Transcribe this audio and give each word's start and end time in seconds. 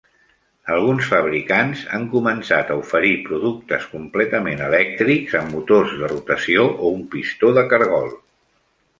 Alguns 0.75 1.07
fabricants 1.09 1.81
han 1.97 2.05
començat 2.13 2.71
a 2.71 2.77
oferir 2.83 3.11
productes 3.27 3.85
completament 3.91 4.63
elèctrics 4.69 5.35
amb 5.41 5.53
motors 5.57 5.93
de 6.01 6.09
rotació 6.13 6.65
o 6.71 6.89
un 6.95 7.05
pistó 7.17 7.53
de 7.59 7.65
cargol. 7.75 8.09